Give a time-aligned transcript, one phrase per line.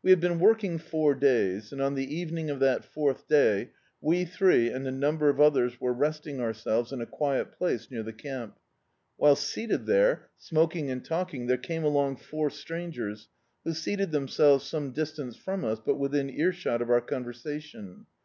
[0.00, 3.70] We had been working four days, and on the even ing of that fourth day
[4.00, 8.04] we three and a number of others were resting ourselves in a quiet place near
[8.04, 8.60] the camp.
[9.18, 13.28] Whilst seated there, smoking and talk ing, there came along four strangers,
[13.64, 18.06] who seated themselves some distance from us, but within ear shot of our conversation.